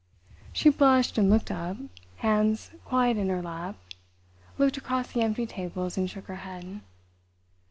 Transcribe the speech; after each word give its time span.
She 0.51 0.69
blushed 0.69 1.19
and 1.19 1.29
looked 1.29 1.51
up, 1.51 1.77
hands 2.15 2.71
quiet 2.85 3.17
in 3.17 3.29
her 3.29 3.43
lap, 3.43 3.75
looked 4.57 4.75
across 4.77 5.11
the 5.11 5.21
empty 5.21 5.45
tables 5.45 5.95
and 5.95 6.09
shook 6.09 6.25
her 6.25 6.37
head. 6.37 6.81